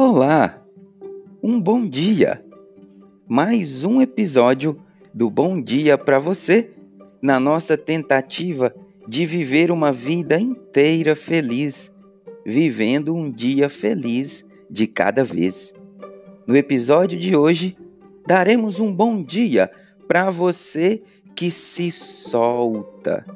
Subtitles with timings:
[0.00, 0.62] Olá,
[1.42, 2.40] um bom dia.
[3.26, 4.80] Mais um episódio
[5.12, 6.70] do Bom Dia para você
[7.20, 8.72] na nossa tentativa
[9.08, 11.92] de viver uma vida inteira feliz,
[12.46, 15.74] vivendo um dia feliz de cada vez.
[16.46, 17.76] No episódio de hoje,
[18.24, 19.68] daremos um bom dia
[20.06, 21.02] para você
[21.34, 23.26] que se solta.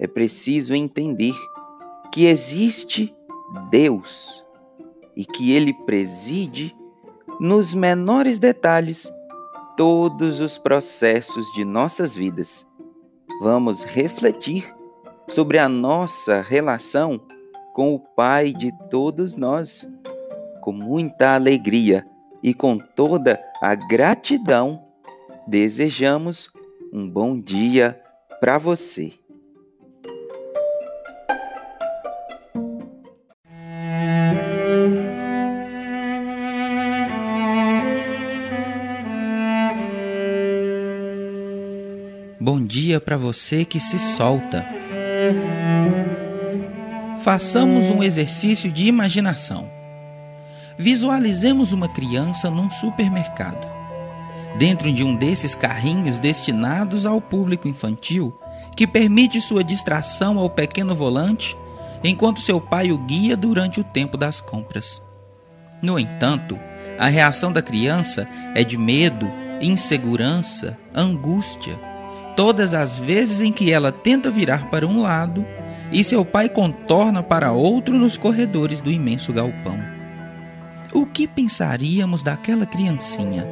[0.00, 1.36] É preciso entender
[2.12, 3.14] que existe
[3.70, 4.41] Deus
[5.16, 6.76] e que Ele preside
[7.40, 9.12] nos menores detalhes
[9.76, 12.66] todos os processos de nossas vidas.
[13.40, 14.72] Vamos refletir
[15.28, 17.20] sobre a nossa relação
[17.72, 19.88] com o Pai de todos nós.
[20.60, 22.06] Com muita alegria
[22.42, 24.84] e com toda a gratidão,
[25.46, 26.52] desejamos
[26.92, 28.00] um bom dia
[28.40, 29.12] para você.
[42.44, 44.66] Bom dia para você que se solta.
[47.22, 49.70] Façamos um exercício de imaginação.
[50.76, 53.64] Visualizemos uma criança num supermercado.
[54.58, 58.36] Dentro de um desses carrinhos destinados ao público infantil,
[58.76, 61.56] que permite sua distração ao pequeno volante,
[62.02, 65.00] enquanto seu pai o guia durante o tempo das compras.
[65.80, 66.58] No entanto,
[66.98, 71.91] a reação da criança é de medo, insegurança, angústia
[72.36, 75.44] todas as vezes em que ela tenta virar para um lado
[75.92, 79.78] e seu pai contorna para outro nos corredores do imenso galpão.
[80.92, 83.46] O que pensaríamos daquela criancinha?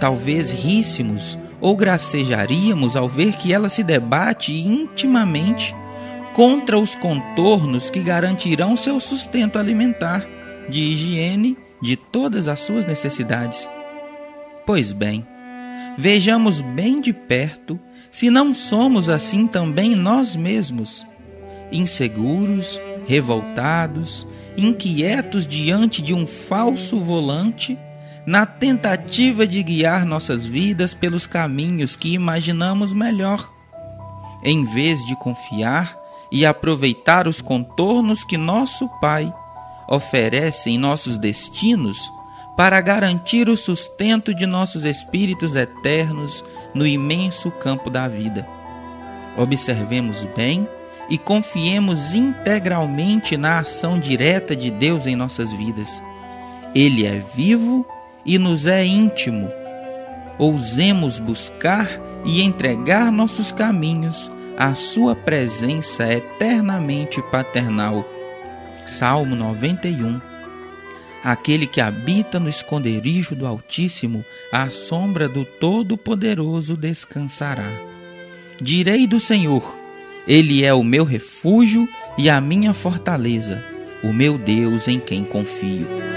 [0.00, 5.74] Talvez ríssemos ou gracejaríamos ao ver que ela se debate intimamente
[6.34, 10.26] contra os contornos que garantirão seu sustento alimentar,
[10.68, 13.68] de higiene, de todas as suas necessidades.
[14.64, 15.26] Pois bem,
[15.98, 17.78] vejamos bem de perto
[18.10, 21.06] se não somos assim também nós mesmos,
[21.70, 24.26] inseguros, revoltados,
[24.56, 27.78] inquietos diante de um falso volante,
[28.26, 33.50] na tentativa de guiar nossas vidas pelos caminhos que imaginamos melhor,
[34.44, 35.98] em vez de confiar
[36.30, 39.32] e aproveitar os contornos que nosso Pai
[39.88, 42.10] oferece em nossos destinos
[42.56, 48.46] para garantir o sustento de nossos espíritos eternos no imenso campo da vida.
[49.36, 50.68] Observemos bem
[51.08, 56.02] e confiemos integralmente na ação direta de Deus em nossas vidas.
[56.74, 57.86] Ele é vivo
[58.24, 59.50] e nos é íntimo.
[60.38, 61.88] Ousemos buscar
[62.24, 68.04] e entregar nossos caminhos à Sua presença eternamente paternal.
[68.86, 70.31] Salmo 91
[71.24, 77.70] Aquele que habita no esconderijo do Altíssimo, à sombra do Todo-Poderoso descansará.
[78.60, 79.78] Direi do Senhor:
[80.26, 81.88] Ele é o meu refúgio
[82.18, 83.64] e a minha fortaleza,
[84.02, 86.11] o meu Deus em quem confio.